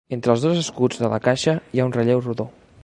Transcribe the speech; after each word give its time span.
Entre 0.15 0.31
els 0.35 0.45
dos 0.45 0.61
escuts 0.61 1.03
de 1.03 1.11
la 1.13 1.21
caixa 1.29 1.55
hi 1.77 1.83
ha 1.83 1.87
un 1.91 1.95
relleu 2.01 2.25
rodó. 2.29 2.53